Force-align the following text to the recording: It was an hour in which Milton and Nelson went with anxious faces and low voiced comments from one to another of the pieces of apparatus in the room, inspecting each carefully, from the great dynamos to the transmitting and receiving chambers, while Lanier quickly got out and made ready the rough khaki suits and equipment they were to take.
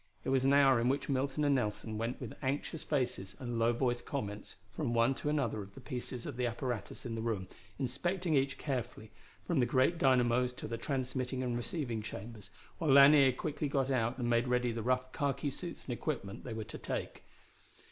It 0.23 0.29
was 0.29 0.43
an 0.43 0.51
hour 0.51 0.79
in 0.81 0.89
which 0.89 1.09
Milton 1.09 1.43
and 1.43 1.53
Nelson 1.53 1.95
went 1.95 2.19
with 2.19 2.33
anxious 2.41 2.83
faces 2.83 3.35
and 3.39 3.59
low 3.59 3.71
voiced 3.71 4.03
comments 4.03 4.55
from 4.71 4.95
one 4.95 5.13
to 5.13 5.29
another 5.29 5.61
of 5.61 5.75
the 5.75 5.79
pieces 5.79 6.25
of 6.25 6.41
apparatus 6.41 7.05
in 7.05 7.13
the 7.13 7.21
room, 7.21 7.47
inspecting 7.77 8.33
each 8.33 8.57
carefully, 8.57 9.11
from 9.45 9.59
the 9.59 9.67
great 9.67 9.99
dynamos 9.99 10.53
to 10.53 10.67
the 10.67 10.75
transmitting 10.79 11.43
and 11.43 11.55
receiving 11.55 12.01
chambers, 12.01 12.49
while 12.79 12.89
Lanier 12.89 13.31
quickly 13.31 13.67
got 13.67 13.91
out 13.91 14.17
and 14.17 14.27
made 14.27 14.47
ready 14.47 14.71
the 14.71 14.81
rough 14.81 15.11
khaki 15.11 15.51
suits 15.51 15.85
and 15.85 15.93
equipment 15.93 16.43
they 16.45 16.53
were 16.55 16.63
to 16.63 16.79
take. 16.79 17.21